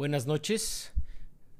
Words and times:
Buenas 0.00 0.26
noches, 0.26 0.94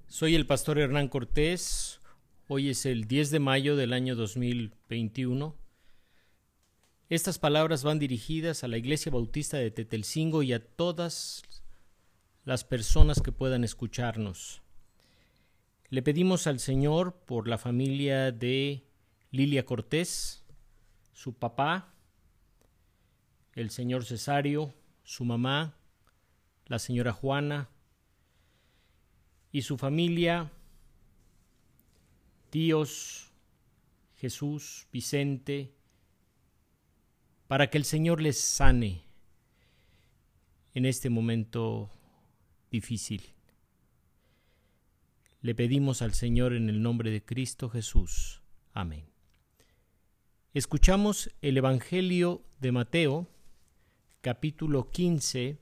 soy 0.09 0.35
el 0.35 0.47
pastor 0.47 0.79
Hernán 0.79 1.09
Cortés. 1.09 2.01
Hoy 2.49 2.71
es 2.71 2.87
el 2.87 3.05
10 3.05 3.33
de 3.33 3.39
mayo 3.39 3.77
del 3.77 3.93
año 3.93 4.17
2021. 4.17 5.55
Estas 7.11 7.39
palabras 7.39 7.85
van 7.85 7.99
dirigidas 7.99 8.65
a 8.65 8.69
la 8.69 8.79
Iglesia 8.79 9.13
Bautista 9.13 9.59
de 9.59 9.71
Tetelcingo 9.71 10.43
y 10.43 10.55
a 10.55 10.67
todas 10.67 11.43
las 12.47 12.65
personas 12.65 13.21
que 13.21 13.31
puedan 13.31 13.63
escucharnos. 13.63 14.63
Le 15.91 16.01
pedimos 16.01 16.47
al 16.47 16.61
Señor 16.61 17.13
por 17.27 17.47
la 17.47 17.59
familia 17.59 18.33
de 18.33 18.87
Lilia 19.33 19.67
Cortés, 19.67 20.47
su 21.13 21.35
papá, 21.35 21.93
el 23.53 23.69
señor 23.69 24.07
Cesario, 24.07 24.73
su 25.05 25.27
mamá, 25.27 25.77
la 26.69 26.79
señora 26.79 27.13
Juana, 27.13 27.69
y 29.53 29.63
su 29.63 29.77
familia, 29.77 30.51
tíos, 32.51 33.33
Jesús, 34.17 34.87
Vicente, 34.93 35.73
para 37.49 37.69
que 37.69 37.79
el 37.79 37.85
Señor 37.85 38.21
les 38.21 38.39
sane 38.39 39.03
en 40.75 40.85
este 40.85 41.11
momento 41.11 41.91
difícil. 42.71 43.23
Le 45.43 45.55
pedimos 45.55 46.03
al 46.03 46.15
Señor 46.15 46.53
en 46.53 46.69
el 46.69 46.83
nombre 46.83 47.11
de 47.11 47.25
Cristo 47.25 47.71
Jesús. 47.71 48.43
Amén. 48.73 49.07
Escuchamos 50.53 51.31
el 51.41 51.57
Evangelio 51.57 52.43
de 52.61 52.73
Mateo, 52.73 53.27
capítulo 54.21 54.91
15, 54.91 55.59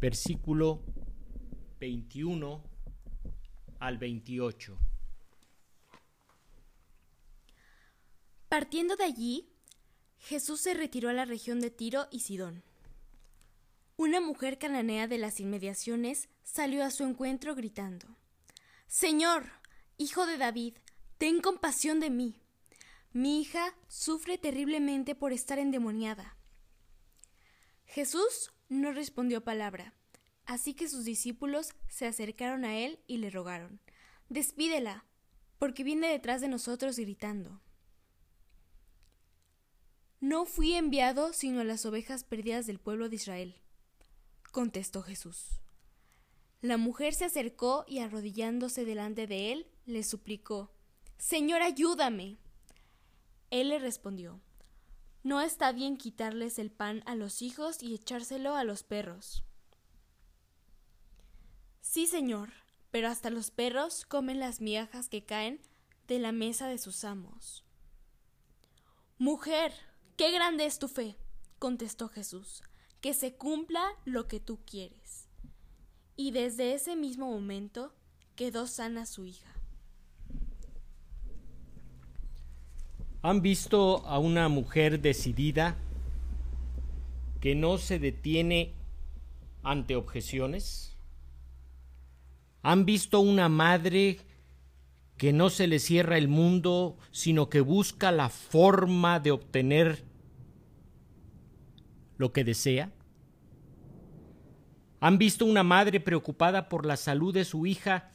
versículo 0.00 0.82
21 1.78 2.62
al 3.78 3.98
28. 3.98 4.78
Partiendo 8.48 8.96
de 8.96 9.04
allí, 9.04 9.48
Jesús 10.18 10.60
se 10.60 10.74
retiró 10.74 11.08
a 11.08 11.12
la 11.12 11.24
región 11.24 11.60
de 11.60 11.70
Tiro 11.70 12.08
y 12.10 12.20
Sidón. 12.20 12.64
Una 13.96 14.20
mujer 14.20 14.58
cananea 14.58 15.06
de 15.06 15.18
las 15.18 15.38
inmediaciones 15.38 16.28
salió 16.42 16.84
a 16.84 16.90
su 16.90 17.04
encuentro 17.04 17.54
gritando 17.54 18.16
Señor, 18.86 19.44
hijo 19.98 20.26
de 20.26 20.38
David, 20.38 20.74
ten 21.18 21.40
compasión 21.40 22.00
de 22.00 22.10
mí. 22.10 22.40
Mi 23.12 23.40
hija 23.40 23.74
sufre 23.86 24.38
terriblemente 24.38 25.14
por 25.14 25.32
estar 25.32 25.58
endemoniada. 25.58 26.36
Jesús 27.84 28.52
no 28.68 28.92
respondió 28.92 29.44
palabra. 29.44 29.97
Así 30.48 30.72
que 30.72 30.88
sus 30.88 31.04
discípulos 31.04 31.74
se 31.88 32.06
acercaron 32.06 32.64
a 32.64 32.78
él 32.78 33.00
y 33.06 33.18
le 33.18 33.28
rogaron, 33.28 33.80
Despídela, 34.30 35.04
porque 35.58 35.84
viene 35.84 36.08
detrás 36.08 36.40
de 36.40 36.48
nosotros 36.48 36.98
gritando. 36.98 37.60
No 40.20 40.46
fui 40.46 40.72
enviado 40.72 41.34
sino 41.34 41.60
a 41.60 41.64
las 41.64 41.84
ovejas 41.84 42.24
perdidas 42.24 42.66
del 42.66 42.80
pueblo 42.80 43.10
de 43.10 43.16
Israel, 43.16 43.60
contestó 44.50 45.02
Jesús. 45.02 45.60
La 46.62 46.78
mujer 46.78 47.12
se 47.12 47.26
acercó 47.26 47.84
y 47.86 47.98
arrodillándose 47.98 48.86
delante 48.86 49.26
de 49.26 49.52
él, 49.52 49.66
le 49.84 50.02
suplicó, 50.02 50.72
Señor, 51.18 51.60
ayúdame. 51.60 52.38
Él 53.50 53.68
le 53.68 53.78
respondió, 53.78 54.40
No 55.22 55.42
está 55.42 55.72
bien 55.72 55.98
quitarles 55.98 56.58
el 56.58 56.70
pan 56.70 57.02
a 57.04 57.16
los 57.16 57.42
hijos 57.42 57.82
y 57.82 57.94
echárselo 57.94 58.56
a 58.56 58.64
los 58.64 58.82
perros. 58.82 59.44
Sí, 61.90 62.06
señor, 62.06 62.50
pero 62.90 63.08
hasta 63.08 63.30
los 63.30 63.50
perros 63.50 64.04
comen 64.04 64.38
las 64.38 64.60
migajas 64.60 65.08
que 65.08 65.24
caen 65.24 65.58
de 66.06 66.18
la 66.18 66.32
mesa 66.32 66.68
de 66.68 66.76
sus 66.76 67.02
amos. 67.02 67.64
Mujer, 69.16 69.72
qué 70.18 70.30
grande 70.30 70.66
es 70.66 70.78
tu 70.78 70.88
fe, 70.88 71.16
contestó 71.58 72.10
Jesús, 72.10 72.62
que 73.00 73.14
se 73.14 73.36
cumpla 73.36 73.82
lo 74.04 74.28
que 74.28 74.38
tú 74.38 74.58
quieres. 74.66 75.30
Y 76.14 76.32
desde 76.32 76.74
ese 76.74 76.94
mismo 76.94 77.32
momento 77.32 77.94
quedó 78.36 78.66
sana 78.66 79.06
su 79.06 79.24
hija. 79.24 79.50
¿Han 83.22 83.40
visto 83.40 84.04
a 84.04 84.18
una 84.18 84.50
mujer 84.50 85.00
decidida 85.00 85.78
que 87.40 87.54
no 87.54 87.78
se 87.78 87.98
detiene 87.98 88.74
ante 89.62 89.96
objeciones? 89.96 90.97
¿Han 92.68 92.84
visto 92.84 93.20
una 93.20 93.48
madre 93.48 94.18
que 95.16 95.32
no 95.32 95.48
se 95.48 95.66
le 95.66 95.78
cierra 95.78 96.18
el 96.18 96.28
mundo, 96.28 96.98
sino 97.10 97.48
que 97.48 97.62
busca 97.62 98.12
la 98.12 98.28
forma 98.28 99.20
de 99.20 99.30
obtener 99.30 100.04
lo 102.18 102.30
que 102.34 102.44
desea? 102.44 102.92
¿Han 105.00 105.16
visto 105.16 105.46
una 105.46 105.62
madre 105.62 105.98
preocupada 105.98 106.68
por 106.68 106.84
la 106.84 106.98
salud 106.98 107.32
de 107.32 107.46
su 107.46 107.64
hija 107.64 108.10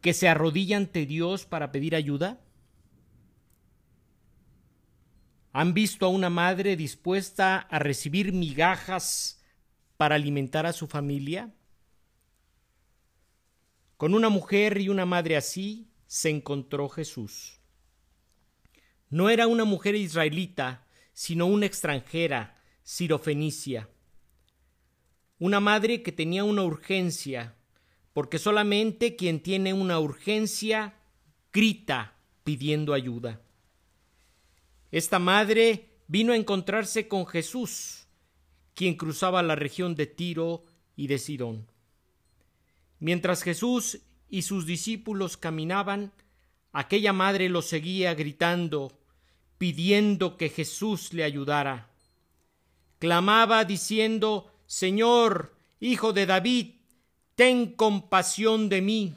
que 0.00 0.12
se 0.12 0.28
arrodilla 0.28 0.76
ante 0.76 1.06
Dios 1.06 1.46
para 1.46 1.70
pedir 1.70 1.94
ayuda? 1.94 2.40
¿Han 5.52 5.72
visto 5.72 6.06
a 6.06 6.08
una 6.08 6.30
madre 6.30 6.74
dispuesta 6.74 7.58
a 7.58 7.78
recibir 7.78 8.32
migajas 8.32 9.40
para 9.96 10.16
alimentar 10.16 10.66
a 10.66 10.72
su 10.72 10.88
familia? 10.88 11.54
Con 13.98 14.14
una 14.14 14.28
mujer 14.28 14.80
y 14.80 14.88
una 14.88 15.04
madre 15.06 15.36
así 15.36 15.90
se 16.06 16.30
encontró 16.30 16.88
Jesús. 16.88 17.60
No 19.10 19.28
era 19.28 19.48
una 19.48 19.64
mujer 19.64 19.96
israelita, 19.96 20.86
sino 21.12 21.46
una 21.46 21.66
extranjera, 21.66 22.62
sirofenicia. 22.84 23.88
Una 25.40 25.58
madre 25.58 26.04
que 26.04 26.12
tenía 26.12 26.44
una 26.44 26.62
urgencia, 26.62 27.56
porque 28.12 28.38
solamente 28.38 29.16
quien 29.16 29.42
tiene 29.42 29.72
una 29.74 29.98
urgencia 29.98 30.94
grita 31.52 32.14
pidiendo 32.44 32.94
ayuda. 32.94 33.42
Esta 34.92 35.18
madre 35.18 35.98
vino 36.06 36.32
a 36.32 36.36
encontrarse 36.36 37.08
con 37.08 37.26
Jesús, 37.26 38.06
quien 38.74 38.94
cruzaba 38.94 39.42
la 39.42 39.56
región 39.56 39.96
de 39.96 40.06
Tiro 40.06 40.62
y 40.94 41.08
de 41.08 41.18
Sidón. 41.18 41.66
Mientras 43.00 43.42
Jesús 43.42 44.00
y 44.28 44.42
sus 44.42 44.66
discípulos 44.66 45.36
caminaban, 45.36 46.12
aquella 46.72 47.12
madre 47.12 47.48
los 47.48 47.66
seguía 47.66 48.14
gritando, 48.14 48.98
pidiendo 49.56 50.36
que 50.36 50.48
Jesús 50.48 51.12
le 51.12 51.24
ayudara. 51.24 51.90
Clamaba 52.98 53.64
diciendo, 53.64 54.52
Señor, 54.66 55.56
Hijo 55.80 56.12
de 56.12 56.26
David, 56.26 56.74
ten 57.36 57.72
compasión 57.72 58.68
de 58.68 58.82
mí. 58.82 59.14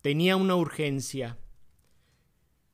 Tenía 0.00 0.36
una 0.36 0.56
urgencia. 0.56 1.36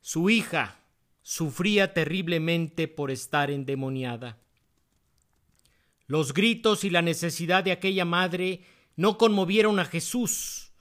Su 0.00 0.30
hija 0.30 0.80
sufría 1.22 1.92
terriblemente 1.92 2.86
por 2.86 3.10
estar 3.10 3.50
endemoniada. 3.50 4.38
Los 6.06 6.34
gritos 6.34 6.84
y 6.84 6.90
la 6.90 7.02
necesidad 7.02 7.64
de 7.64 7.72
aquella 7.72 8.04
madre 8.04 8.64
no 8.96 9.18
conmovieron 9.18 9.80
a 9.80 9.84
Jesús, 9.84 10.72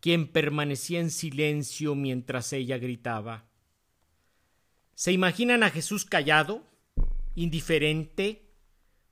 quien 0.00 0.28
permanecía 0.28 1.00
en 1.00 1.10
silencio 1.10 1.94
mientras 1.94 2.52
ella 2.52 2.78
gritaba. 2.78 3.46
¿Se 4.94 5.12
imaginan 5.12 5.62
a 5.62 5.70
Jesús 5.70 6.04
callado, 6.04 6.64
indiferente, 7.34 8.50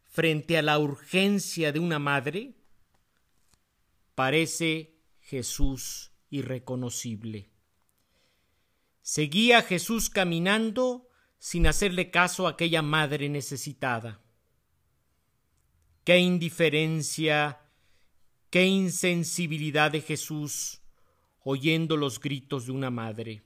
frente 0.04 0.56
a 0.56 0.62
la 0.62 0.78
urgencia 0.78 1.72
de 1.72 1.80
una 1.80 1.98
madre? 1.98 2.54
Parece 4.14 4.94
Jesús 5.20 6.12
irreconocible. 6.30 7.50
Seguía 9.02 9.62
Jesús 9.62 10.08
caminando 10.08 11.08
sin 11.38 11.66
hacerle 11.66 12.10
caso 12.10 12.46
a 12.46 12.52
aquella 12.52 12.80
madre 12.80 13.28
necesitada. 13.28 14.22
Qué 16.04 16.18
indiferencia 16.18 17.63
Qué 18.54 18.66
insensibilidad 18.66 19.90
de 19.90 20.00
Jesús 20.00 20.80
oyendo 21.42 21.96
los 21.96 22.20
gritos 22.20 22.66
de 22.66 22.70
una 22.70 22.88
madre. 22.88 23.42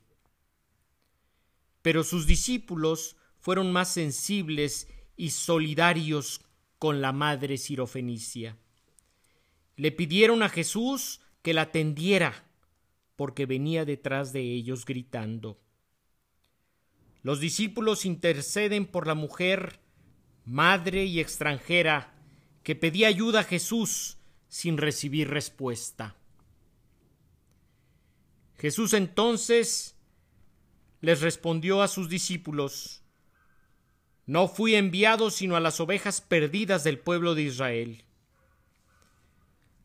Pero 1.81 2.05
sus 2.05 2.27
discípulos 2.27 3.17
fueron 3.39 3.73
más 3.73 3.91
sensibles 3.91 4.87
y 5.17 5.31
solidarios 5.31 6.43
con 6.79 7.01
la 7.01 7.13
madre 7.13 7.57
sirofenicia. 7.57 8.59
Le 9.77 9.93
pidieron 9.93 10.43
a 10.43 10.51
Jesús 10.51 11.23
que 11.41 11.55
la 11.55 11.63
atendiera, 11.63 12.45
porque 13.17 13.47
venía 13.47 13.87
detrás 13.87 14.35
de 14.35 14.43
ellos 14.43 14.85
gritando. 14.85 15.59
Los 17.23 17.41
discípulos 17.41 18.05
interceden 18.05 18.85
por 18.85 19.07
la 19.07 19.15
mujer, 19.15 19.81
madre 20.45 21.07
y 21.07 21.19
extranjera, 21.19 22.15
que 22.63 22.77
pedía 22.77 23.09
ayuda 23.09 23.41
a 23.41 23.45
Jesús 23.45 24.18
sin 24.49 24.79
recibir 24.79 25.29
respuesta. 25.29 26.17
Jesús 28.57 28.93
entonces 28.93 29.95
les 31.01 31.21
respondió 31.21 31.83
a 31.83 31.89
sus 31.89 32.09
discípulos, 32.09 33.03
No 34.27 34.49
fui 34.49 34.75
enviado 34.75 35.31
sino 35.31 35.57
a 35.57 35.61
las 35.61 35.81
ovejas 35.81 36.21
perdidas 36.21 36.83
del 36.85 36.99
pueblo 36.99 37.35
de 37.35 37.43
Israel. 37.43 38.05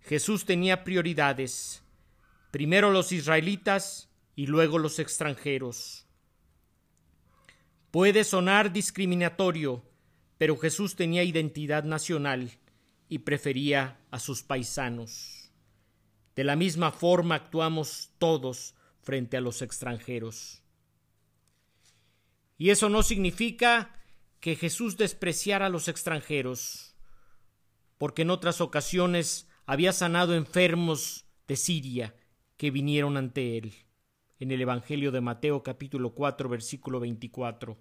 Jesús 0.01 0.45
tenía 0.45 0.83
prioridades, 0.83 1.83
primero 2.51 2.91
los 2.91 3.11
israelitas 3.11 4.09
y 4.35 4.47
luego 4.47 4.79
los 4.79 4.99
extranjeros. 4.99 6.07
Puede 7.91 8.23
sonar 8.23 8.73
discriminatorio, 8.73 9.83
pero 10.39 10.57
Jesús 10.57 10.95
tenía 10.95 11.23
identidad 11.23 11.83
nacional 11.83 12.57
y 13.13 13.19
prefería 13.19 13.99
a 14.09 14.17
sus 14.17 14.41
paisanos. 14.41 15.51
De 16.35 16.43
la 16.43 16.55
misma 16.55 16.91
forma 16.91 17.35
actuamos 17.35 18.09
todos 18.17 18.73
frente 19.03 19.37
a 19.37 19.41
los 19.41 19.61
extranjeros. 19.61 20.63
Y 22.57 22.71
eso 22.71 22.89
no 22.89 23.03
significa 23.03 23.99
que 24.39 24.55
Jesús 24.55 24.97
despreciara 24.97 25.67
a 25.67 25.69
los 25.69 25.89
extranjeros, 25.89 26.95
porque 27.99 28.23
en 28.23 28.31
otras 28.31 28.61
ocasiones 28.61 29.47
había 29.67 29.93
sanado 29.93 30.33
enfermos 30.33 31.27
de 31.47 31.55
Siria 31.55 32.15
que 32.57 32.71
vinieron 32.71 33.15
ante 33.15 33.59
él, 33.59 33.75
en 34.39 34.49
el 34.49 34.59
Evangelio 34.59 35.11
de 35.11 35.21
Mateo 35.21 35.61
capítulo 35.61 36.15
4 36.15 36.49
versículo 36.49 36.99
24. 36.99 37.77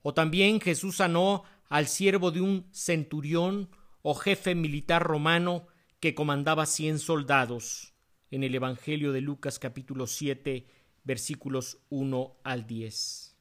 O 0.00 0.14
también 0.14 0.62
Jesús 0.62 0.96
sanó 0.96 1.44
al 1.68 1.88
siervo 1.88 2.30
de 2.30 2.40
un 2.40 2.66
centurión 2.72 3.68
o 4.08 4.14
jefe 4.14 4.54
militar 4.54 5.02
romano 5.02 5.66
que 5.98 6.14
comandaba 6.14 6.64
cien 6.66 7.00
soldados, 7.00 7.92
en 8.30 8.44
el 8.44 8.54
Evangelio 8.54 9.10
de 9.10 9.20
Lucas 9.20 9.58
capítulo 9.58 10.06
7 10.06 10.64
versículos 11.02 11.78
1 11.88 12.36
al 12.44 12.68
10. 12.68 13.36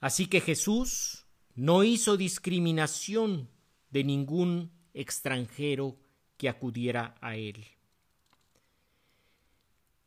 Así 0.00 0.28
que 0.28 0.40
Jesús 0.40 1.26
no 1.54 1.84
hizo 1.84 2.16
discriminación 2.16 3.50
de 3.90 4.02
ningún 4.02 4.72
extranjero 4.94 5.98
que 6.38 6.48
acudiera 6.48 7.14
a 7.20 7.36
él. 7.36 7.66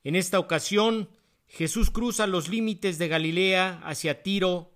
En 0.04 0.16
esta 0.16 0.40
ocasión, 0.40 1.12
Jesús 1.46 1.92
cruza 1.92 2.26
los 2.26 2.50
límites 2.50 2.98
de 2.98 3.08
Galilea 3.08 3.82
hacia 3.84 4.24
Tiro 4.24 4.74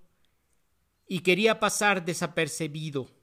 y 1.07 1.21
quería 1.21 1.59
pasar 1.59 2.05
desapercibido 2.05 3.14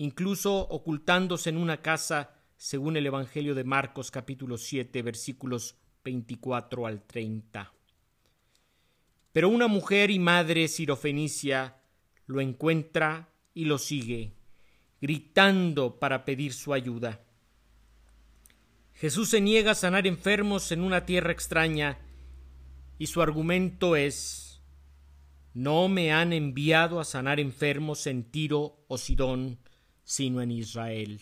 incluso 0.00 0.60
ocultándose 0.60 1.50
en 1.50 1.58
una 1.58 1.82
casa, 1.82 2.30
según 2.56 2.96
el 2.96 3.04
Evangelio 3.04 3.54
de 3.54 3.64
Marcos 3.64 4.10
capítulo 4.10 4.56
7 4.56 5.02
versículos 5.02 5.76
24 6.02 6.86
al 6.86 7.02
30. 7.02 7.70
Pero 9.30 9.50
una 9.50 9.68
mujer 9.68 10.10
y 10.10 10.18
madre 10.18 10.68
sirofenicia 10.68 11.82
lo 12.24 12.40
encuentra 12.40 13.28
y 13.52 13.66
lo 13.66 13.76
sigue, 13.76 14.32
gritando 15.02 15.98
para 15.98 16.24
pedir 16.24 16.54
su 16.54 16.72
ayuda. 16.72 17.20
Jesús 18.94 19.28
se 19.28 19.42
niega 19.42 19.72
a 19.72 19.74
sanar 19.74 20.06
enfermos 20.06 20.72
en 20.72 20.80
una 20.80 21.04
tierra 21.04 21.32
extraña 21.32 21.98
y 22.96 23.08
su 23.08 23.20
argumento 23.20 23.96
es 23.96 24.62
No 25.52 25.88
me 25.88 26.10
han 26.10 26.32
enviado 26.32 27.00
a 27.00 27.04
sanar 27.04 27.38
enfermos 27.38 28.06
en 28.06 28.24
Tiro 28.24 28.82
o 28.88 28.96
Sidón, 28.96 29.58
sino 30.04 30.42
en 30.42 30.50
Israel. 30.50 31.20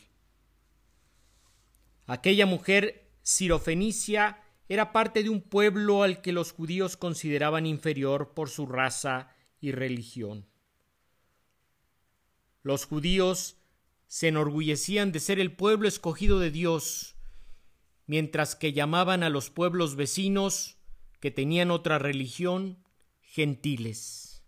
Aquella 2.06 2.46
mujer 2.46 3.10
sirofenicia 3.22 4.42
era 4.68 4.92
parte 4.92 5.22
de 5.22 5.30
un 5.30 5.40
pueblo 5.40 6.02
al 6.02 6.20
que 6.20 6.32
los 6.32 6.52
judíos 6.52 6.96
consideraban 6.96 7.66
inferior 7.66 8.34
por 8.34 8.50
su 8.50 8.66
raza 8.66 9.34
y 9.60 9.72
religión. 9.72 10.46
Los 12.62 12.84
judíos 12.84 13.56
se 14.06 14.28
enorgullecían 14.28 15.12
de 15.12 15.20
ser 15.20 15.38
el 15.38 15.54
pueblo 15.54 15.88
escogido 15.88 16.38
de 16.38 16.50
Dios, 16.50 17.16
mientras 18.06 18.56
que 18.56 18.72
llamaban 18.72 19.22
a 19.22 19.28
los 19.30 19.50
pueblos 19.50 19.96
vecinos 19.96 20.78
que 21.20 21.30
tenían 21.30 21.70
otra 21.70 21.98
religión 21.98 22.82
gentiles, 23.20 24.44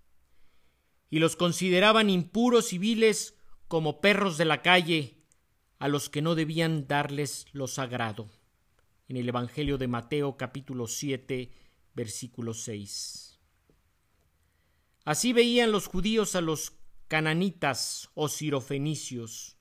y 1.10 1.18
los 1.18 1.36
consideraban 1.36 2.08
impuros 2.08 2.72
y 2.72 2.78
viles 2.78 3.34
como 3.70 4.00
perros 4.00 4.37
de 4.37 4.44
la 4.44 4.62
calle 4.62 5.14
a 5.78 5.87
los 5.87 6.11
que 6.11 6.22
no 6.22 6.34
debían 6.34 6.88
darles 6.88 7.46
lo 7.52 7.69
sagrado. 7.69 8.28
En 9.06 9.17
el 9.17 9.28
Evangelio 9.28 9.78
de 9.78 9.87
Mateo 9.87 10.37
capítulo 10.37 10.88
7 10.88 11.52
versículo 11.94 12.52
6. 12.52 13.38
Así 15.05 15.32
veían 15.32 15.70
los 15.70 15.87
judíos 15.87 16.34
a 16.34 16.40
los 16.40 16.72
cananitas 17.06 18.11
o 18.14 18.28
sirofenicios 18.28 19.56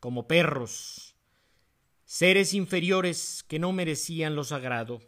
como 0.00 0.26
perros, 0.26 1.14
seres 2.04 2.52
inferiores 2.52 3.44
que 3.46 3.60
no 3.60 3.70
merecían 3.70 4.34
lo 4.34 4.42
sagrado. 4.42 5.02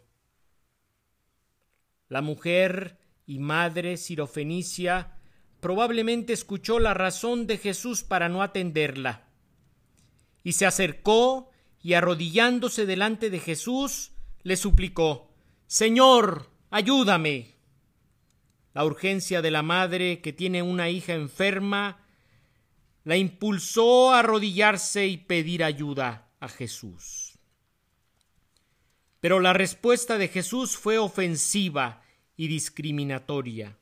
La 2.07 2.21
mujer 2.21 2.99
y 3.25 3.39
madre 3.39 3.97
sirofenicia 3.97 5.18
probablemente 5.59 6.33
escuchó 6.33 6.79
la 6.79 6.93
razón 6.93 7.47
de 7.47 7.57
Jesús 7.57 8.03
para 8.03 8.29
no 8.29 8.41
atenderla. 8.41 9.27
Y 10.43 10.53
se 10.53 10.65
acercó 10.65 11.49
y 11.81 11.93
arrodillándose 11.93 12.85
delante 12.85 13.29
de 13.29 13.39
Jesús, 13.39 14.11
le 14.43 14.57
suplicó 14.57 15.33
Señor, 15.67 16.49
ayúdame. 16.69 17.55
La 18.73 18.85
urgencia 18.85 19.41
de 19.41 19.51
la 19.51 19.61
madre 19.61 20.21
que 20.21 20.33
tiene 20.33 20.61
una 20.63 20.89
hija 20.89 21.13
enferma 21.13 22.05
la 23.03 23.17
impulsó 23.17 24.11
a 24.11 24.19
arrodillarse 24.19 25.07
y 25.07 25.17
pedir 25.17 25.63
ayuda 25.63 26.29
a 26.39 26.47
Jesús. 26.47 27.39
Pero 29.19 29.39
la 29.39 29.53
respuesta 29.53 30.17
de 30.17 30.27
Jesús 30.27 30.77
fue 30.77 30.97
ofensiva 30.97 32.03
y 32.37 32.47
discriminatoria 32.47 33.78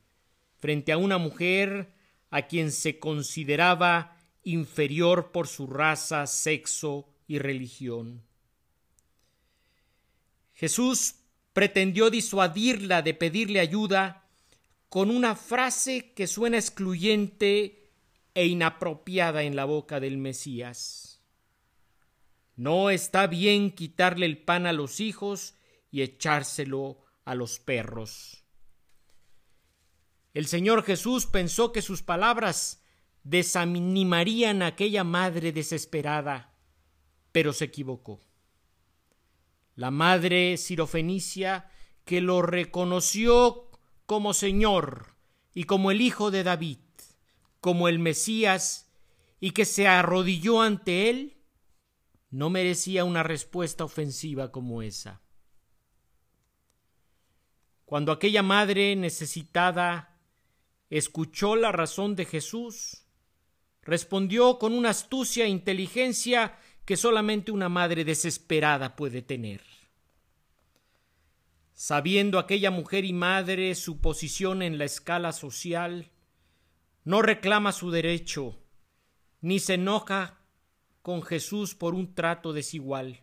frente 0.59 0.92
a 0.92 0.98
una 0.98 1.18
mujer 1.18 1.94
a 2.30 2.44
quien 2.44 2.71
se 2.71 3.00
consideraba 3.00 4.18
inferior 4.44 5.31
por 5.31 5.48
su 5.48 5.68
raza, 5.68 6.25
sexo 6.27 7.08
y 7.27 7.39
religión. 7.39 8.24
Jesús 10.53 11.15
pretendió 11.53 12.10
disuadirla 12.10 13.01
de 13.01 13.13
pedirle 13.13 13.60
ayuda 13.60 14.27
con 14.89 15.12
una 15.12 15.36
frase 15.36 16.13
que 16.13 16.27
suena 16.27 16.58
excluyente 16.58 17.91
e 18.34 18.46
inapropiada 18.46 19.43
en 19.43 19.55
la 19.55 19.65
boca 19.65 20.00
del 20.00 20.17
Mesías. 20.17 21.22
No 22.55 22.89
está 22.89 23.27
bien 23.27 23.72
quitarle 23.72 24.25
el 24.25 24.39
pan 24.39 24.65
a 24.65 24.74
los 24.74 25.00
hijos 25.00 25.55
y 25.91 26.01
echárselo 26.01 27.03
a 27.25 27.36
los 27.36 27.60
perros. 27.60 28.47
El 30.38 30.46
Señor 30.46 30.84
Jesús 30.84 31.25
pensó 31.25 31.72
que 31.72 31.82
sus 31.82 32.03
palabras 32.03 32.84
desanimarían 33.24 34.62
a 34.62 34.67
aquella 34.67 35.03
madre 35.03 35.51
desesperada, 35.51 36.53
pero 37.32 37.53
se 37.53 37.65
equivocó. 37.65 38.22
La 39.74 39.89
madre 39.89 40.58
sirofenicia, 40.58 41.72
que 42.06 42.22
lo 42.22 42.44
reconoció 42.44 43.72
como 44.06 44.36
Señor 44.36 45.15
y 45.56 45.63
como 45.63 45.89
el 45.89 46.01
Hijo 46.01 46.29
de 46.29 46.44
David, 46.44 46.77
como 47.60 47.88
el 47.88 47.98
Mesías, 47.98 48.91
y 49.39 49.53
que 49.53 49.65
se 49.65 49.88
arrodilló 49.88 50.62
ante 50.62 51.10
él, 51.10 51.38
no 52.29 52.51
merecía 52.51 53.06
una 53.06 53.24
respuesta 53.24 53.86
ofensiva 53.86 54.51
como 54.51 54.84
esa. 54.84 55.20
Cuando 57.86 58.12
aquella 58.12 58.44
madre 58.44 58.96
necesitada 58.96 60.13
escuchó 60.89 61.56
la 61.56 61.72
razón 61.72 62.15
de 62.15 62.25
Jesús, 62.25 63.03
respondió 63.82 64.60
con 64.60 64.74
una 64.74 64.89
astucia 64.89 65.46
e 65.46 65.50
inteligencia 65.50 66.58
que 66.86 66.98
solamente 66.98 67.51
una 67.51 67.70
madre 67.70 68.06
desesperada 68.06 68.96
puede 68.96 69.22
tener. 69.22 69.62
Sabiendo 71.74 72.39
aquella 72.39 72.72
mujer 72.72 73.06
y 73.06 73.13
madre 73.13 73.75
su 73.75 74.00
posición 74.00 74.62
en 74.62 74.77
la 74.77 74.86
escala 74.86 75.32
social, 75.32 76.10
no 77.03 77.22
reclama 77.22 77.72
su 77.72 77.91
derecho, 77.91 78.58
ni 79.41 79.60
se 79.60 79.75
enoja 79.75 80.39
con 81.01 81.22
Jesús 81.22 81.75
por 81.75 81.94
un 81.94 82.15
trato 82.15 82.51
desigual. 82.51 83.22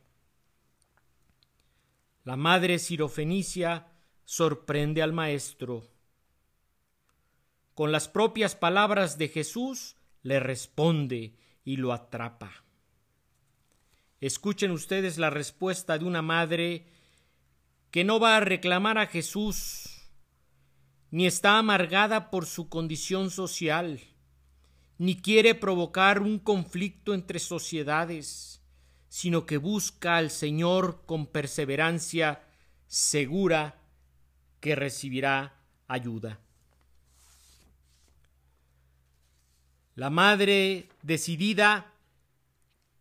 La 2.23 2.37
madre 2.37 2.79
sirofenicia 2.79 3.89
sorprende 4.25 5.03
al 5.03 5.13
maestro 5.13 5.94
con 7.75 7.93
las 7.93 8.09
propias 8.09 8.55
palabras 8.55 9.19
de 9.19 9.29
Jesús, 9.29 9.97
le 10.23 10.41
responde 10.41 11.37
y 11.65 11.77
lo 11.77 11.93
atrapa. 11.93 12.65
Escuchen 14.21 14.71
ustedes 14.71 15.19
la 15.19 15.31
respuesta 15.31 15.99
de 15.99 16.05
una 16.05 16.23
madre 16.23 16.87
que 17.91 18.05
no 18.05 18.19
va 18.19 18.37
a 18.37 18.41
reclamar 18.41 18.99
a 18.99 19.07
Jesús, 19.07 20.09
ni 21.11 21.27
está 21.27 21.59
amargada 21.59 22.31
por 22.31 22.47
su 22.47 22.69
condición 22.69 23.31
social, 23.31 24.01
ni 24.99 25.17
quiere 25.17 25.55
provocar 25.55 26.23
un 26.23 26.39
conflicto 26.39 27.13
entre 27.13 27.39
sociedades, 27.39 28.63
sino 29.09 29.47
que 29.47 29.59
busca 29.59 30.17
al 30.17 30.31
Señor 30.31 31.05
con 31.07 31.27
perseverancia 31.27 32.43
segura 32.87 33.81
que 34.61 34.75
recibirá 34.75 35.61
ayuda. 35.87 36.41
La 39.95 40.11
madre 40.11 40.89
decidida 41.03 41.93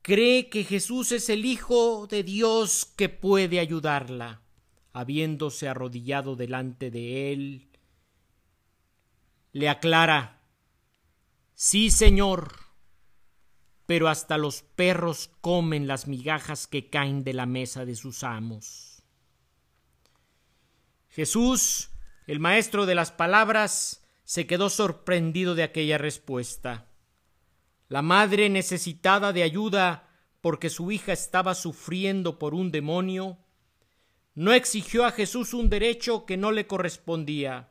cree 0.03 0.49
que 0.49 0.63
Jesús 0.63 1.11
es 1.11 1.29
el 1.29 1.45
Hijo 1.45 2.05
de 2.07 2.23
Dios 2.23 2.85
que 2.85 3.09
puede 3.09 3.59
ayudarla, 3.59 4.41
habiéndose 4.91 5.67
arrodillado 5.67 6.35
delante 6.35 6.91
de 6.91 7.33
él. 7.33 7.69
Le 9.53 9.69
aclara, 9.69 10.41
sí 11.55 11.89
Señor, 11.89 12.59
pero 13.87 14.07
hasta 14.07 14.37
los 14.37 14.61
perros 14.61 15.31
comen 15.41 15.87
las 15.87 16.07
migajas 16.07 16.67
que 16.67 16.89
caen 16.89 17.23
de 17.23 17.33
la 17.33 17.45
mesa 17.45 17.85
de 17.85 17.95
sus 17.95 18.23
amos. 18.23 19.03
Jesús, 21.09 21.89
el 22.27 22.39
maestro 22.39 22.85
de 22.85 22.95
las 22.95 23.11
palabras, 23.11 24.02
se 24.23 24.47
quedó 24.47 24.69
sorprendido 24.69 25.55
de 25.55 25.63
aquella 25.63 25.97
respuesta. 25.97 26.87
La 27.89 28.01
madre 28.01 28.49
necesitada 28.49 29.33
de 29.33 29.43
ayuda 29.43 30.09
porque 30.41 30.69
su 30.69 30.91
hija 30.91 31.13
estaba 31.13 31.55
sufriendo 31.55 32.37
por 32.37 32.53
un 32.53 32.71
demonio, 32.71 33.37
no 34.35 34.51
exigió 34.51 35.05
a 35.05 35.11
Jesús 35.11 35.53
un 35.53 35.69
derecho 35.69 36.25
que 36.25 36.37
no 36.37 36.51
le 36.51 36.67
correspondía, 36.67 37.69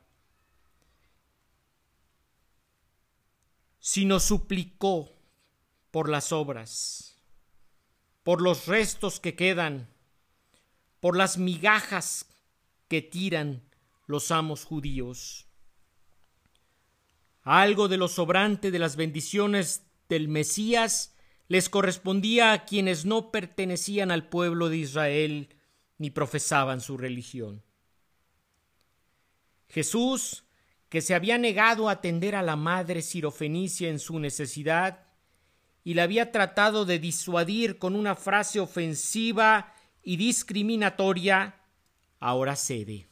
sino 3.79 4.19
suplicó 4.19 5.11
por 5.91 6.09
las 6.09 6.31
obras, 6.31 7.19
por 8.23 8.41
los 8.41 8.65
restos 8.65 9.19
que 9.19 9.35
quedan, 9.35 9.89
por 10.99 11.17
las 11.17 11.37
migajas 11.37 12.27
que 12.87 13.01
tiran 13.01 13.61
los 14.07 14.31
amos 14.31 14.63
judíos. 14.63 15.47
Algo 17.43 17.87
de 17.87 17.97
lo 17.97 18.07
sobrante 18.07 18.71
de 18.71 18.79
las 18.79 18.95
bendiciones 18.95 19.85
del 20.07 20.27
Mesías 20.27 21.15
les 21.47 21.69
correspondía 21.69 22.53
a 22.53 22.65
quienes 22.65 23.05
no 23.05 23.31
pertenecían 23.31 24.11
al 24.11 24.29
pueblo 24.29 24.69
de 24.69 24.77
Israel 24.77 25.49
ni 25.97 26.09
profesaban 26.09 26.81
su 26.81 26.97
religión. 26.97 27.63
Jesús, 29.67 30.45
que 30.89 31.01
se 31.01 31.15
había 31.15 31.37
negado 31.37 31.89
a 31.89 31.93
atender 31.93 32.35
a 32.35 32.43
la 32.43 32.55
madre 32.55 33.01
sirofenicia 33.01 33.89
en 33.89 33.99
su 33.99 34.19
necesidad, 34.19 35.07
y 35.83 35.95
la 35.95 36.03
había 36.03 36.31
tratado 36.31 36.85
de 36.85 36.99
disuadir 36.99 37.77
con 37.77 37.95
una 37.95 38.15
frase 38.15 38.59
ofensiva 38.59 39.73
y 40.01 40.15
discriminatoria, 40.15 41.59
ahora 42.19 42.55
cede. 42.55 43.09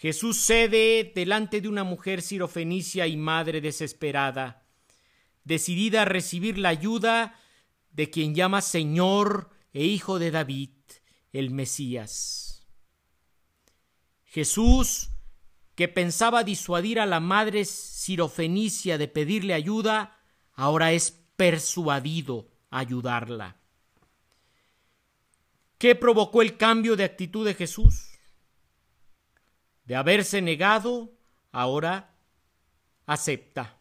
Jesús 0.00 0.38
cede 0.38 1.12
delante 1.14 1.60
de 1.60 1.68
una 1.68 1.84
mujer 1.84 2.22
sirofenicia 2.22 3.06
y 3.06 3.18
madre 3.18 3.60
desesperada, 3.60 4.66
decidida 5.44 6.02
a 6.02 6.04
recibir 6.06 6.56
la 6.56 6.70
ayuda 6.70 7.38
de 7.92 8.08
quien 8.08 8.34
llama 8.34 8.62
Señor 8.62 9.50
e 9.74 9.84
Hijo 9.84 10.18
de 10.18 10.30
David, 10.30 10.70
el 11.34 11.50
Mesías. 11.50 12.66
Jesús, 14.24 15.10
que 15.74 15.86
pensaba 15.86 16.44
disuadir 16.44 16.98
a 16.98 17.04
la 17.04 17.20
madre 17.20 17.66
sirofenicia 17.66 18.96
de 18.96 19.06
pedirle 19.06 19.52
ayuda, 19.52 20.18
ahora 20.54 20.92
es 20.92 21.10
persuadido 21.36 22.48
a 22.70 22.78
ayudarla. 22.78 23.58
¿Qué 25.76 25.94
provocó 25.94 26.40
el 26.40 26.56
cambio 26.56 26.96
de 26.96 27.04
actitud 27.04 27.44
de 27.44 27.52
Jesús? 27.52 28.09
De 29.90 29.96
haberse 29.96 30.40
negado, 30.40 31.10
ahora 31.50 32.14
acepta. 33.06 33.80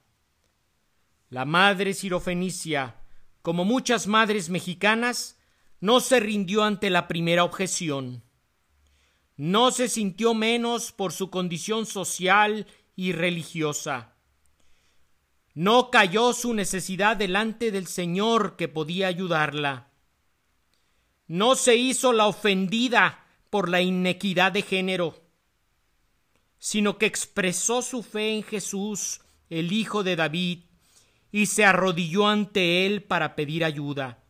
La 1.30 1.46
madre 1.46 1.94
sirofenicia, 1.94 2.96
como 3.44 3.64
muchas 3.64 4.08
madres 4.08 4.50
mexicanas, 4.50 5.38
no 5.80 6.00
se 6.00 6.20
rindió 6.20 6.64
ante 6.64 6.90
la 6.90 7.08
primera 7.08 7.44
objeción. 7.44 8.24
No 9.38 9.70
se 9.70 9.88
sintió 9.88 10.34
menos 10.34 10.92
por 10.92 11.14
su 11.14 11.30
condición 11.30 11.86
social 11.86 12.66
y 12.96 13.12
religiosa. 13.12 14.16
No 15.54 15.92
cayó 15.92 16.34
su 16.34 16.56
necesidad 16.56 17.18
delante 17.18 17.70
del 17.70 17.86
Señor 17.86 18.56
que 18.56 18.68
podía 18.68 19.06
ayudarla. 19.06 19.92
No 21.28 21.54
se 21.54 21.76
hizo 21.76 22.14
la 22.14 22.26
ofendida 22.26 23.28
por 23.52 23.70
la 23.70 23.82
inequidad 23.82 24.52
de 24.52 24.64
género 24.64 25.19
sino 26.60 26.98
que 26.98 27.06
expresó 27.06 27.82
su 27.82 28.04
fe 28.04 28.36
en 28.36 28.44
Jesús, 28.44 29.22
el 29.50 29.72
Hijo 29.72 30.04
de 30.04 30.16
David, 30.16 30.66
y 31.32 31.46
se 31.46 31.66
arrodilló 31.66 32.28
ante 32.28 32.86
él 32.86 33.04
para 33.04 33.36
pedir 33.36 33.64
ayuda. 33.64 34.24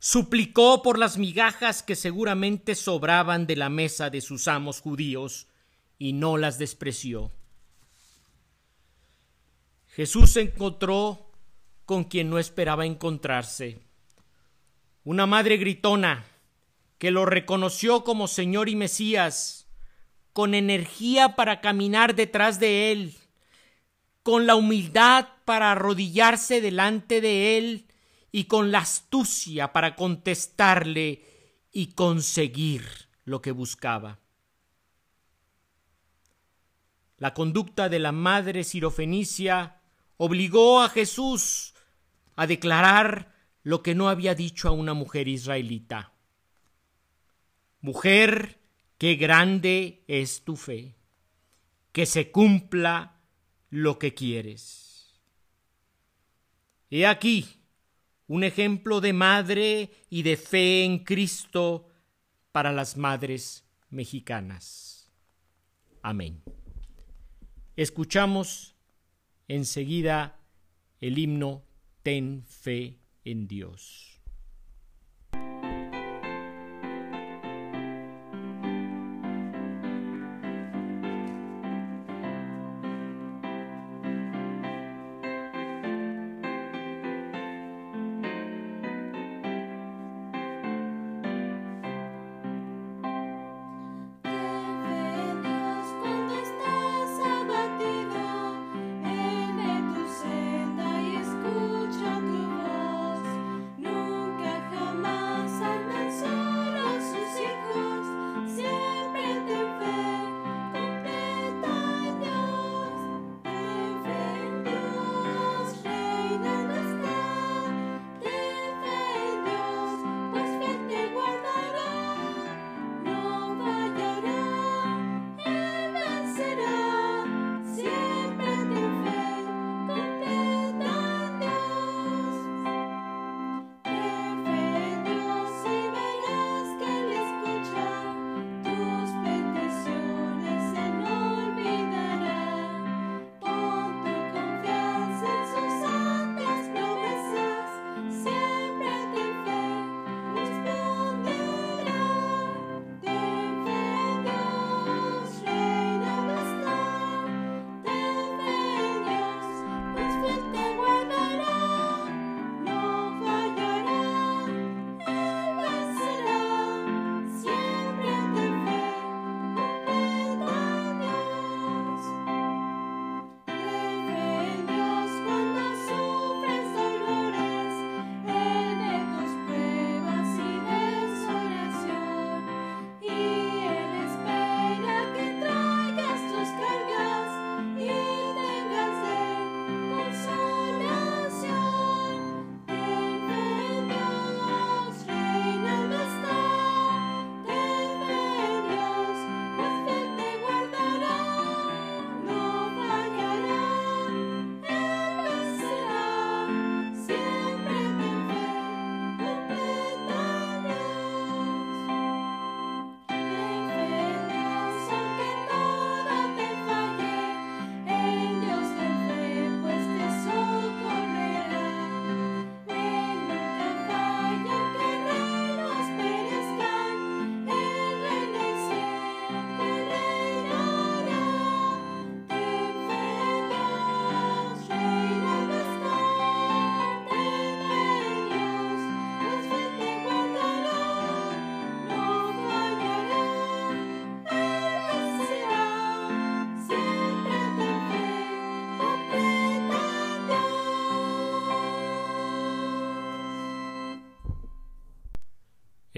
Suplicó 0.00 0.82
por 0.82 0.98
las 0.98 1.18
migajas 1.18 1.82
que 1.82 1.94
seguramente 1.94 2.74
sobraban 2.74 3.46
de 3.46 3.56
la 3.56 3.68
mesa 3.68 4.10
de 4.10 4.20
sus 4.20 4.48
amos 4.48 4.80
judíos, 4.80 5.46
y 5.98 6.12
no 6.12 6.36
las 6.36 6.58
despreció. 6.58 7.32
Jesús 9.88 10.30
se 10.30 10.42
encontró 10.42 11.32
con 11.84 12.04
quien 12.04 12.30
no 12.30 12.38
esperaba 12.38 12.86
encontrarse. 12.86 13.80
Una 15.02 15.26
madre 15.26 15.56
gritona 15.56 16.24
que 16.98 17.10
lo 17.10 17.26
reconoció 17.26 18.04
como 18.04 18.28
Señor 18.28 18.68
y 18.68 18.76
Mesías, 18.76 19.67
con 20.38 20.54
energía 20.54 21.34
para 21.34 21.60
caminar 21.60 22.14
detrás 22.14 22.60
de 22.60 22.92
Él, 22.92 23.16
con 24.22 24.46
la 24.46 24.54
humildad 24.54 25.26
para 25.44 25.72
arrodillarse 25.72 26.60
delante 26.60 27.20
de 27.20 27.58
Él 27.58 27.86
y 28.30 28.44
con 28.44 28.70
la 28.70 28.78
astucia 28.78 29.72
para 29.72 29.96
contestarle 29.96 31.24
y 31.72 31.88
conseguir 31.88 32.84
lo 33.24 33.42
que 33.42 33.50
buscaba. 33.50 34.20
La 37.16 37.34
conducta 37.34 37.88
de 37.88 37.98
la 37.98 38.12
madre 38.12 38.62
sirofenicia 38.62 39.80
obligó 40.18 40.82
a 40.82 40.88
Jesús 40.88 41.74
a 42.36 42.46
declarar 42.46 43.34
lo 43.64 43.82
que 43.82 43.96
no 43.96 44.08
había 44.08 44.36
dicho 44.36 44.68
a 44.68 44.70
una 44.70 44.94
mujer 44.94 45.26
israelita. 45.26 46.12
Mujer, 47.80 48.60
Qué 48.98 49.14
grande 49.14 50.02
es 50.08 50.42
tu 50.42 50.56
fe, 50.56 50.96
que 51.92 52.04
se 52.04 52.30
cumpla 52.32 53.20
lo 53.70 53.98
que 53.98 54.12
quieres. 54.12 55.20
He 56.90 57.06
aquí 57.06 57.46
un 58.26 58.44
ejemplo 58.44 59.00
de 59.00 59.12
madre 59.12 59.90
y 60.10 60.22
de 60.22 60.36
fe 60.36 60.84
en 60.84 61.04
Cristo 61.04 61.88
para 62.50 62.72
las 62.72 62.96
madres 62.96 63.64
mexicanas. 63.88 65.10
Amén. 66.02 66.42
Escuchamos 67.76 68.74
enseguida 69.46 70.40
el 71.00 71.18
himno 71.18 71.62
Ten 72.02 72.44
fe 72.46 72.98
en 73.24 73.46
Dios. 73.46 74.17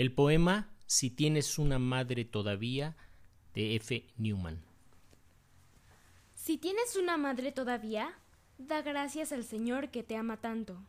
El 0.00 0.14
poema 0.14 0.70
Si 0.86 1.10
tienes 1.10 1.58
una 1.58 1.78
madre 1.78 2.24
todavía 2.24 2.96
de 3.52 3.76
F. 3.76 4.06
Newman. 4.16 4.64
Si 6.34 6.56
tienes 6.56 6.96
una 6.96 7.18
madre 7.18 7.52
todavía, 7.52 8.18
da 8.56 8.80
gracias 8.80 9.30
al 9.30 9.44
Señor 9.44 9.90
que 9.90 10.02
te 10.02 10.16
ama 10.16 10.38
tanto, 10.38 10.82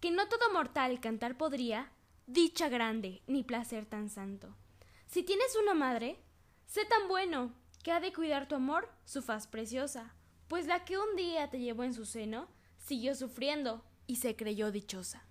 que 0.00 0.10
no 0.10 0.26
todo 0.26 0.52
mortal 0.52 0.98
cantar 0.98 1.36
podría 1.36 1.92
dicha 2.26 2.68
grande 2.68 3.22
ni 3.28 3.44
placer 3.44 3.86
tan 3.86 4.10
santo. 4.10 4.56
Si 5.06 5.22
tienes 5.22 5.56
una 5.62 5.74
madre, 5.74 6.18
sé 6.66 6.84
tan 6.86 7.06
bueno 7.06 7.54
que 7.84 7.92
ha 7.92 8.00
de 8.00 8.12
cuidar 8.12 8.48
tu 8.48 8.56
amor 8.56 8.90
su 9.04 9.22
faz 9.22 9.46
preciosa, 9.46 10.12
pues 10.48 10.66
la 10.66 10.84
que 10.84 10.98
un 10.98 11.14
día 11.14 11.48
te 11.50 11.60
llevó 11.60 11.84
en 11.84 11.94
su 11.94 12.04
seno 12.04 12.48
siguió 12.78 13.14
sufriendo 13.14 13.84
y 14.08 14.16
se 14.16 14.34
creyó 14.34 14.72
dichosa. 14.72 15.25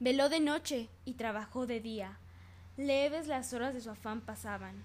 Veló 0.00 0.28
de 0.28 0.38
noche 0.38 0.88
y 1.04 1.14
trabajó 1.14 1.66
de 1.66 1.80
día, 1.80 2.18
leves 2.76 3.26
las 3.26 3.52
horas 3.52 3.74
de 3.74 3.80
su 3.80 3.90
afán 3.90 4.20
pasaban. 4.20 4.76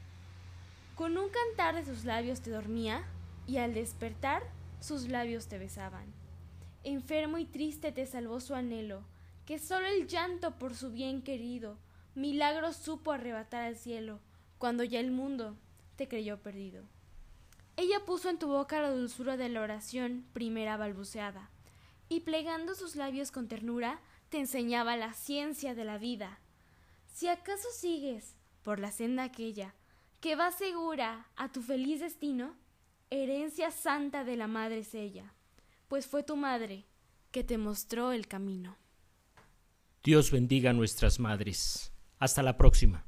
Con 0.95 1.17
un 1.17 1.29
cantar 1.29 1.75
de 1.75 1.85
sus 1.85 2.03
labios 2.03 2.41
te 2.41 2.49
dormía, 2.49 3.03
y 3.45 3.57
al 3.57 3.73
despertar 3.73 4.41
sus 4.79 5.09
labios 5.09 5.47
te 5.47 5.57
besaban. 5.57 6.05
Enfermo 6.83 7.37
y 7.37 7.45
triste 7.45 7.91
te 7.91 8.05
salvó 8.05 8.39
su 8.39 8.55
anhelo, 8.55 9.03
que 9.45 9.59
solo 9.59 9.85
el 9.85 10.07
llanto 10.07 10.57
por 10.57 10.73
su 10.73 10.91
bien 10.91 11.21
querido 11.21 11.77
milagro 12.15 12.73
supo 12.73 13.11
arrebatar 13.11 13.63
al 13.63 13.75
cielo, 13.75 14.19
cuando 14.57 14.83
ya 14.83 14.99
el 14.99 15.11
mundo 15.11 15.57
te 15.95 16.07
creyó 16.07 16.39
perdido. 16.39 16.83
Ella 17.75 18.05
puso 18.05 18.29
en 18.29 18.37
tu 18.37 18.47
boca 18.47 18.81
la 18.81 18.91
dulzura 18.91 19.35
de 19.35 19.49
la 19.49 19.61
oración 19.61 20.25
primera 20.33 20.77
balbuceada, 20.77 21.49
y 22.09 22.21
plegando 22.21 22.75
sus 22.75 22.95
labios 22.95 23.31
con 23.31 23.47
ternura, 23.47 23.99
te 24.33 24.39
enseñaba 24.39 24.97
la 24.97 25.13
ciencia 25.13 25.75
de 25.75 25.83
la 25.83 25.99
vida. 25.99 26.39
Si 27.05 27.27
acaso 27.27 27.67
sigues 27.71 28.35
por 28.63 28.79
la 28.79 28.91
senda 28.91 29.21
aquella, 29.21 29.75
que 30.21 30.35
va 30.35 30.51
segura 30.51 31.27
a 31.35 31.51
tu 31.51 31.61
feliz 31.61 31.99
destino, 31.99 32.55
herencia 33.11 33.69
santa 33.69 34.23
de 34.23 34.35
la 34.35 34.47
madre 34.47 34.79
es 34.79 34.95
ella, 34.95 35.35
pues 35.87 36.07
fue 36.07 36.23
tu 36.23 36.35
madre 36.35 36.87
que 37.29 37.43
te 37.43 37.59
mostró 37.59 38.11
el 38.11 38.27
camino. 38.27 38.75
Dios 40.03 40.31
bendiga 40.31 40.71
a 40.71 40.73
nuestras 40.73 41.19
madres. 41.19 41.93
Hasta 42.17 42.41
la 42.41 42.57
próxima. 42.57 43.05